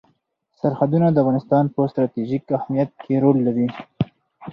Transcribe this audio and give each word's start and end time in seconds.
سرحدونه 0.59 1.07
د 1.11 1.17
افغانستان 1.23 1.63
په 1.73 1.79
ستراتیژیک 1.91 2.43
اهمیت 2.57 2.89
کې 3.01 3.13
رول 3.23 3.37
لري. 3.47 3.67